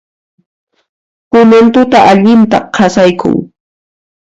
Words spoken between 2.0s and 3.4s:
allinta qasaykun.